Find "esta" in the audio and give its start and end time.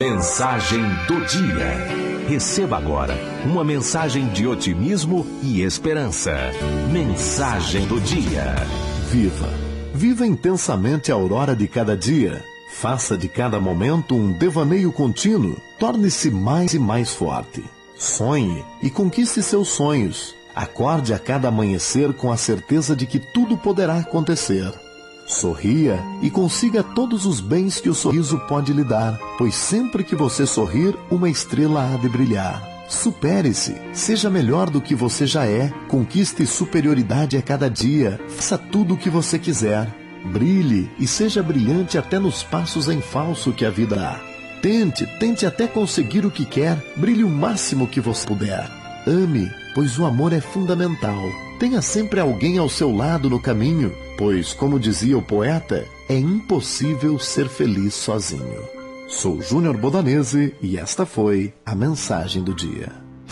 60.78-61.04